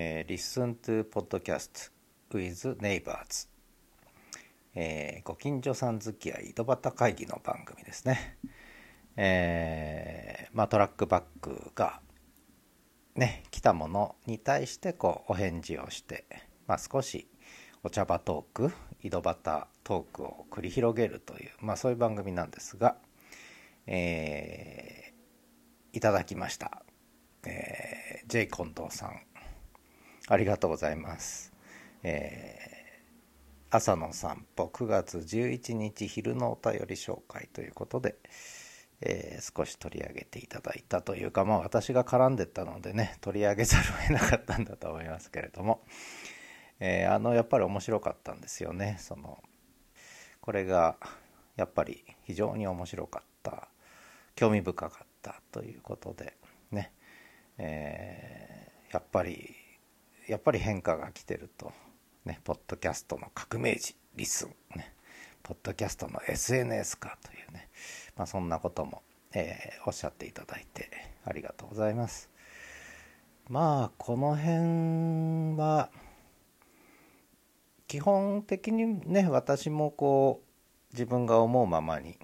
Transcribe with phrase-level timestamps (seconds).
[0.00, 1.90] えー、Listen to Podcast
[2.30, 3.48] with Neighbors、
[4.76, 8.38] えー、ご近所さん付き合い井戸端会議の番組ですね。
[9.16, 12.00] えー、まあ、トラックバックが
[13.16, 16.26] ね来たものに対してこうお返事をして、
[16.68, 17.26] まあ、少し
[17.82, 18.72] お茶場トーク
[19.02, 22.98] 井戸端トークを繰り広げるという、まあ、そういう番組なんですが、
[23.88, 26.84] えー、いただきました、
[27.44, 29.22] えー、J 近藤さん。
[30.30, 31.54] ありがとうございます、
[32.02, 38.16] えー、朝の散歩9月11日昼のお便り紹介ということで、
[39.00, 45.80] えー、少し取り上げていただいたというか、まあ、私が絡んでったのでね取り上げざるを得なかったんだと思いますけれども、
[46.78, 48.96] えー、あのやっぱり面白かったんですよね。
[49.00, 49.38] その
[50.42, 50.98] これが
[51.56, 53.68] やっぱり非常に面白かった
[54.34, 56.36] 興味深かったということで
[56.70, 56.92] ね、
[57.56, 59.54] えー、やっぱり
[60.28, 61.72] やっぱり変化が来てると。
[62.24, 64.48] ねポッドキャストの革命児リスン。
[64.76, 64.94] ね
[65.42, 67.68] ポッドキャストの SNS かというね、
[68.16, 70.90] まあ、そんなことも、えー、おっしゃっていただいて
[71.24, 72.30] ありがとうございます。
[73.48, 75.90] まあこの辺は
[77.86, 80.48] 基本的にね私もこう
[80.92, 82.18] 自分が思うままに、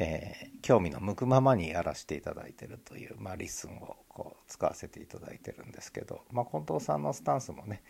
[0.00, 7.82] えー、興味の向くままにやらせていただいてるという、まあ、 LISTEN をこう使わせていただいてるんですけど、まあ、近藤さんのスタンスもね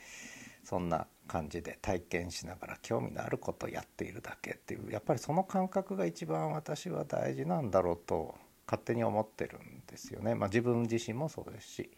[0.64, 8.34] そんな感じで体験しながら興味のあることをやっているだけっていうやっぱりその感覚が一番私は大事なんだろうと
[8.66, 10.34] 勝手に思ってるんですよね。
[10.34, 11.90] まあ、自分自身もそうですし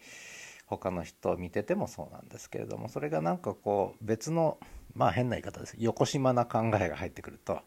[0.67, 4.57] 他の人を見ててもそうなんですけれどもそれがなんかこう別の
[4.95, 5.75] まあ変な言い方です。
[5.77, 7.61] 横島な考えが入ってくると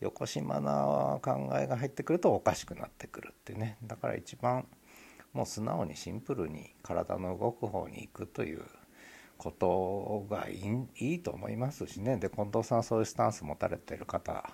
[0.00, 3.78] 横島な考えが入ってくるとおかしくなってくるってね。
[3.84, 4.66] だから一番
[5.32, 8.62] もう素直にシンプルに体の動く方に行くという
[9.38, 12.16] ことがいいいいと思いますしね。
[12.16, 14.50] で近藤さんはそういうスタンス持たれてる方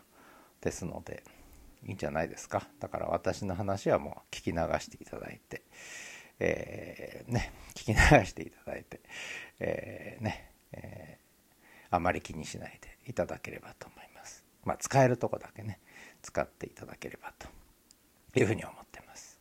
[0.61, 1.24] ですので
[1.85, 2.68] いいんじゃないですか。
[2.80, 5.62] だから私の話はもう聞き流していただいて。
[6.40, 9.00] えー、ね、聞き流していただいて、
[9.58, 11.27] えー、ね、えー、
[11.90, 14.44] あまり気にしないでいただければと思います。
[14.64, 15.80] まあ、使えるとこだけね、
[16.22, 17.48] 使っていただければと
[18.38, 19.40] いうふうに思ってます。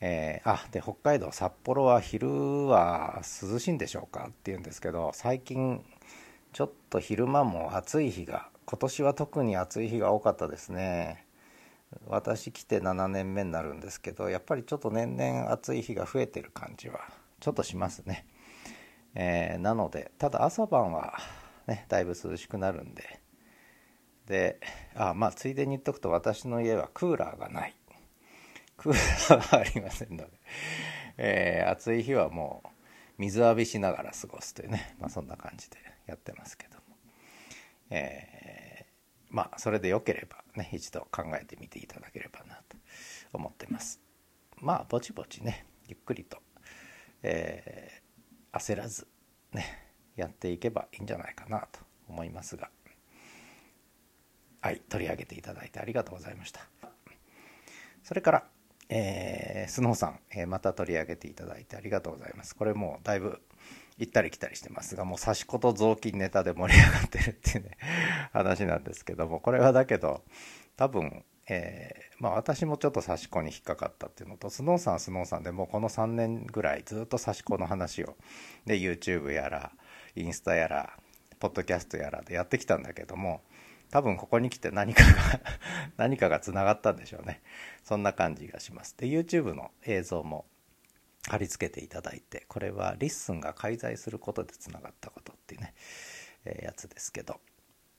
[0.00, 5.84] えー、あ、で、北海道札幌は昼は涼しいんでしょうかっていうんですけど、最近
[6.52, 11.26] ちょっと昼間も暑い日が、今年は特に暑い日が多かったですね。
[12.06, 17.00] 私来て7年目になるんですけどやっぱりちょっと年々暑い日が増えてる感じは
[17.40, 18.26] ちょっとしますね、
[19.14, 21.18] えー、なのでただ朝晩は
[21.70, 23.20] ねだいぶ涼しくなるんで。
[24.26, 24.60] で
[24.94, 27.74] あまあついでに言っとくと私の家はクーラーがない。
[28.76, 30.30] クーラーはありませんので、
[31.16, 32.68] えー、暑い日はもう
[33.18, 35.76] 水浴びしながら過ごすというね、まあ、そんな感じで
[36.06, 36.82] やってますけども、
[37.90, 38.50] えー
[39.30, 42.76] まあそれでよければね一度考えてみていただければなと
[43.32, 44.00] 思ってます。
[44.60, 46.38] まあぼちぼちねゆっくりと、
[47.22, 49.06] えー、焦らず
[49.52, 49.79] ね
[50.20, 52.70] やっていけばいいんじゃないかなと思いますが
[54.60, 56.60] はい取り上げていただいてありがとうございました
[58.02, 58.44] それから
[58.92, 62.56] えー、スノーさん、えー、また取り上げていただいてありがとうございます。
[62.56, 63.40] これもうだいぶ
[63.98, 67.76] 行ったり来たりしてますが、もう差し子と雑巾ネタで盛り上がってるっていうね、
[68.32, 70.24] 話なんですけども、これはだけど、
[70.76, 78.16] 多分、えー、まあ私もちょっと差し子に引っかかったっていうのと、スノーさんスノーさんでもうこの3年ぐらいずっと差し子の話を、
[78.66, 79.70] で、YouTube やら、
[80.20, 80.92] インスタやら、
[81.38, 83.42] ポッドキャストやらでやってきたんだけども、
[83.90, 85.40] 多分ここに来て何かが
[85.96, 87.42] 何かがつながったんでしょうね。
[87.82, 88.96] そんな感じがします。
[88.96, 90.46] で、YouTube の映像も
[91.28, 95.74] 貼り付けていただいてこれは LISTEN が介在することでつながったことっていうね、
[96.44, 97.40] えー、やつですけど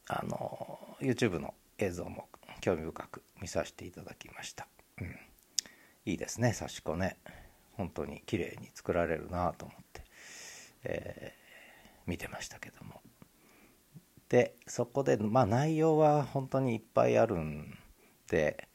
[0.08, 2.28] あの YouTube の映像も
[2.62, 4.68] 興味深く見させていただきました、
[5.00, 5.08] うん、
[6.06, 7.18] いいですね刺し子ね
[7.74, 10.02] 本当に綺麗に作られるなと思って、
[10.84, 11.34] え、
[12.06, 13.02] 見てましたけども
[14.30, 17.78] でそこでまあ内容は本当にいっぱいあるん
[18.30, 18.68] で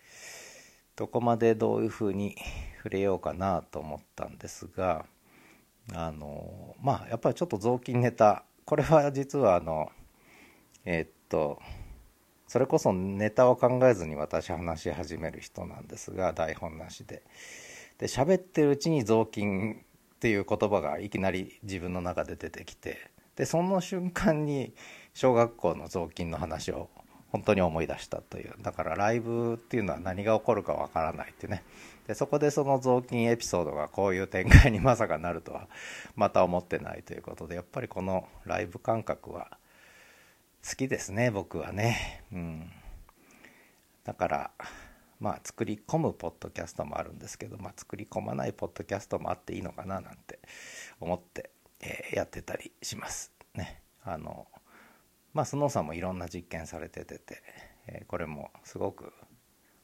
[0.96, 2.36] どこまでどういうふうに
[2.76, 5.06] 触れようかなと思ったんですが
[5.94, 9.90] あのまあやっぱりちょっと雑巾ネタこれは実はあの
[10.84, 11.60] えー、っと
[12.46, 17.22] それこそネタを考えずに私話し始める人なんですが台本なしで。
[17.98, 19.82] で喋ってるうちに雑巾
[20.26, 24.74] っていう言葉がいきなり自分の中で出てきてでその瞬間に
[25.14, 26.90] 小学校の雑巾の話を
[27.30, 28.54] 本当に思い出したという。
[28.60, 31.62] だからライブっていうのは何が起こるかわからないってね。
[32.08, 35.68] でそこでその雑巾エピソードがこういう展開にまさかなるとは
[36.16, 39.58] また思ってないということでやっぱりこのライブ感覚は
[40.68, 42.24] 好きですね僕はね。
[42.32, 42.72] うん。
[44.02, 44.50] だから
[45.20, 50.40] まあ作り込むポッドキャストもあるんですけど、まあ、作り込まないポッドキャストもあっていいのかななんて
[51.00, 53.32] 思って、えー、やってたりします。
[53.54, 53.82] ね。
[54.04, 54.46] あの
[55.32, 57.42] まあスノーさんもいろんな実験されててて、
[57.86, 59.12] えー、これもすごく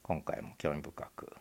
[0.03, 1.33] 今回も興味深く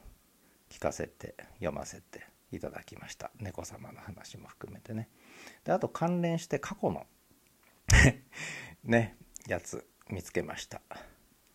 [0.69, 3.31] 聞かせて読ませていただきました。
[3.39, 5.09] 猫様の話も含めてね。
[5.63, 7.05] であと関連して過去の
[8.83, 9.17] ね
[9.47, 10.81] やつ見つけました。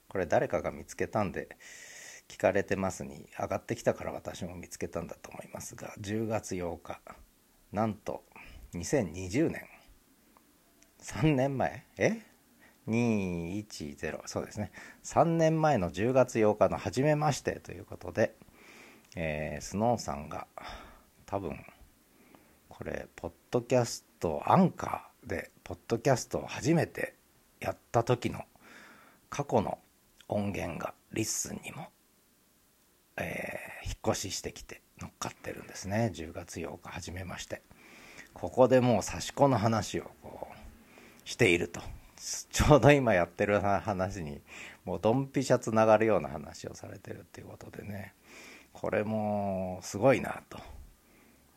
[0.08, 1.56] これ誰かが見つけたんで
[2.28, 7.00] 聞かれてますに上がってきたから私も見つけたんだと思いますが10月8日
[7.72, 8.24] なんと
[8.74, 9.62] 2020年。
[11.02, 11.84] 3年前？
[11.98, 12.22] え
[12.88, 14.70] ？210そうですね。
[15.04, 18.34] 3年前の10月8日の初めましてということで、
[19.14, 20.46] えー、スノーさんが
[21.26, 21.64] 多分
[22.68, 27.14] これポッドキャストアンカーでポッドキャストを初めて
[27.60, 28.42] やった時の
[29.30, 29.78] 過去の
[30.28, 31.88] 音源が LISTEN にも、
[33.18, 36.10] えー、引っ越ししてきて乗っかってるんですね。
[36.14, 37.62] 10月8日初めまして。
[38.34, 41.80] ここでもう差し子の話をこうしていると。
[42.50, 44.40] ちょうど今やってる話に
[44.84, 48.14] もうドンピシャつながるような話をされてるっていうことでね。
[48.72, 50.58] これもすごいなと。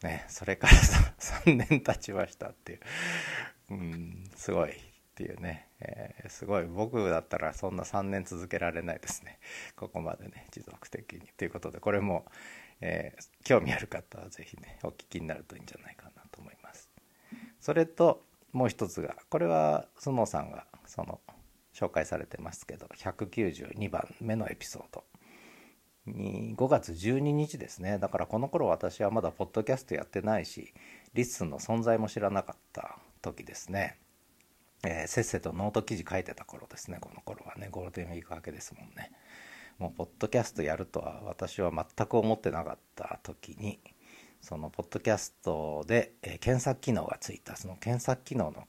[0.03, 2.79] ねそれから3年経ちましたっていう。
[3.71, 4.88] うんすごい。
[5.19, 9.37] っていうね、えー、すごい僕だったらそんな3年続けられないですね。
[9.75, 11.27] ここまでね持続的に。
[11.35, 12.25] ということでこれも、
[12.79, 16.89] えー、興味ある方は是非ねお聞きになるといいんじゃないかなと思います。
[17.59, 21.19] それともう一つがこれはスノーさんがその
[21.73, 25.03] 紹介されてますけど192番目のエピソード。
[26.05, 27.99] に5月12日ですね。
[27.99, 30.73] だからこの頃私はまだポッドキャストやってないし
[31.13, 33.99] LISTEN の存在も知らなかった時ですね。
[34.83, 39.11] えー、せっせとノート記事書いてた頃ですねこの頃はねゴールデンウィーク明けですもんね。
[39.77, 43.79] もうポッドキャストやるとは私は全く思ってなかった時に
[44.41, 47.55] そのポッドキャストで、えー、検索機能がついた。
[47.55, 48.67] その検索機能の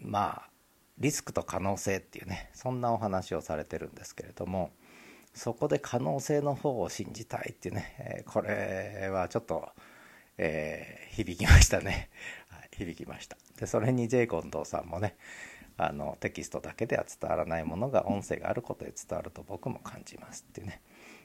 [0.00, 0.50] まあ
[0.98, 4.70] リスクと可能性っていうねそんなお話をされてるんですけれども
[5.34, 9.68] そこで可能性の方を信じたいっていうね、えー、これはちょっと、
[10.38, 12.08] えー、響きましたね、
[12.76, 13.36] 響きました。
[13.58, 15.16] でそれに J 近藤さんもね
[15.78, 20.80] あのテキストだけでは伝わらないものが音声があることで伝わると僕も感じますっていうね。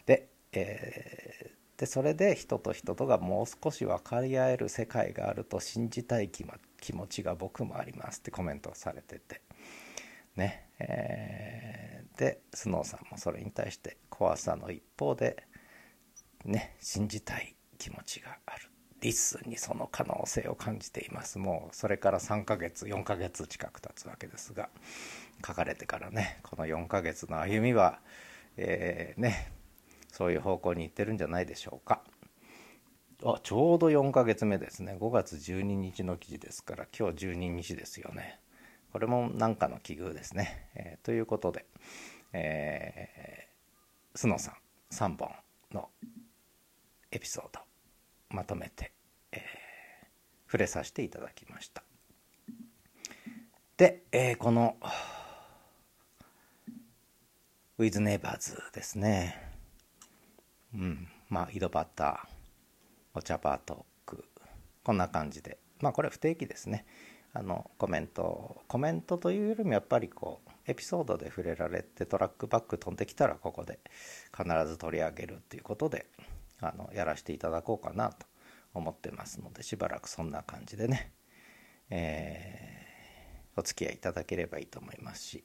[0.06, 6.44] で,、えー、でそれで人と人とがもう少し分かり合える世界があると信じたい気
[6.94, 9.42] 持ちが僕もありますってコメントをされてて。
[10.36, 15.45] ねえー、でスノーさんもそれに対して怖さの一方で
[16.45, 18.70] ね信じたい気持ちがある。
[19.01, 21.39] LISTEN にその可能性を感じています。
[21.39, 24.69] もうそれから3ヶ月4ヶ月近く経つわけですが
[25.45, 28.00] 書かれてからねこの4ヶ月の歩みは、
[28.57, 29.51] えー、ね
[30.12, 32.01] そういう方向に行ってるんじゃないでしょうか。
[33.24, 34.98] あちょうど4ヶ月目ですね。
[35.00, 38.39] 5月12日の記事ですから今日12日ですよね。
[38.92, 41.65] これも何かの奇遇ですね、えー、ということで、
[42.33, 44.56] えー、スノさん
[44.94, 45.31] 3本
[45.71, 45.89] の
[47.12, 47.70] エピソード。
[48.31, 48.92] まとめて、
[49.31, 49.42] えー、
[50.48, 51.83] 触れさせていただきました。
[53.78, 54.78] で、えー、この
[57.78, 59.40] 「ウィズ・ネイバーズ」ですね。
[60.73, 61.07] うん。
[61.30, 61.88] まあ井戸端
[63.14, 64.26] お茶バートーク
[64.83, 65.57] こんな感じで。
[65.80, 66.85] まあこれ不定期ですね。
[67.33, 73.80] あのコメントコメントというよりもやっぱりこうエピソードで触れられてトラックバック飛んできたらここで
[74.35, 76.07] 必ず取り上げるっていうことで
[76.61, 78.25] あのやらせていただこうかなと
[78.73, 81.11] 思ってますのでしばらくそんな感じでね、
[81.89, 85.44] えー、お付き合いいただければいいと思いますし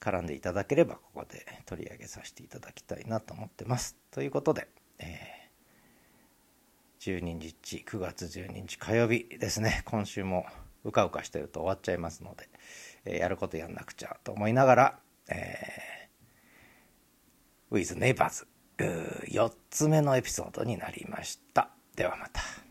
[0.00, 3.96] 絡んでいただければここで取り上げさせていただきたいなと思ってます。
[4.10, 4.66] ということで、
[4.98, 10.44] えー、12日9月12日火曜日ですね今週も
[10.82, 12.48] うかうかしてると終わっちゃいますので、
[13.04, 14.98] えー、やることやんなくちゃと思いながら、
[15.28, 18.44] えー、With Neighbors
[18.78, 21.70] 4つ目のエピソードになりました。
[21.96, 22.61] ではまた。